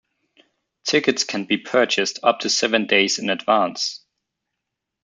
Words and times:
Tickets 0.83 1.23
can 1.23 1.45
be 1.45 1.57
purchased 1.57 2.17
up 2.23 2.39
to 2.39 2.49
seven 2.49 2.87
days 2.87 3.19
in 3.19 3.29
advance. 3.29 4.03